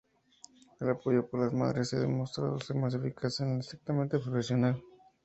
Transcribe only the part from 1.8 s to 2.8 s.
ha demostrado ser